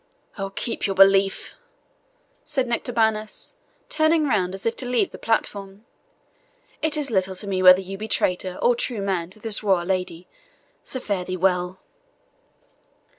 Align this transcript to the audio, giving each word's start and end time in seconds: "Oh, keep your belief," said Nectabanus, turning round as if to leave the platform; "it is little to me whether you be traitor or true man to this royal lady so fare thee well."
"Oh, 0.35 0.49
keep 0.49 0.87
your 0.87 0.95
belief," 0.95 1.53
said 2.43 2.65
Nectabanus, 2.67 3.53
turning 3.87 4.25
round 4.27 4.55
as 4.55 4.65
if 4.65 4.75
to 4.77 4.85
leave 4.87 5.11
the 5.11 5.19
platform; 5.19 5.85
"it 6.81 6.97
is 6.97 7.11
little 7.11 7.35
to 7.35 7.45
me 7.45 7.61
whether 7.61 7.81
you 7.81 7.99
be 7.99 8.07
traitor 8.07 8.57
or 8.63 8.73
true 8.75 9.03
man 9.03 9.29
to 9.29 9.39
this 9.39 9.61
royal 9.61 9.85
lady 9.85 10.27
so 10.83 10.99
fare 10.99 11.23
thee 11.23 11.37
well." 11.37 11.81